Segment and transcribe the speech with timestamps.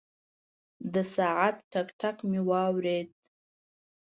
[0.93, 3.07] د ساعت ټک، ټک مې واورېد.